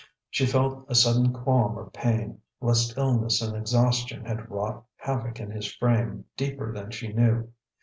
She 0.31 0.47
felt 0.47 0.83
a 0.89 0.95
sudden 0.95 1.31
qualm 1.31 1.77
of 1.77 1.93
pain, 1.93 2.39
lest 2.59 2.97
illness 2.97 3.39
and 3.39 3.55
exhaustion 3.55 4.25
had 4.25 4.49
wrought 4.49 4.83
havoc 4.95 5.39
in 5.39 5.51
his 5.51 5.71
frame 5.75 6.25
deeper 6.35 6.73
than 6.73 6.89
she 6.89 7.13
knew. 7.13 7.49